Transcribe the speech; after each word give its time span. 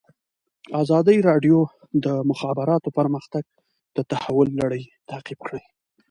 ازادي 0.81 1.17
راډیو 1.29 1.57
د 1.67 1.69
د 2.05 2.07
مخابراتو 2.29 2.89
پرمختګ 2.97 3.43
د 3.95 3.97
تحول 4.11 4.47
لړۍ 4.61 4.83
تعقیب 5.09 5.39
کړې. 5.47 5.61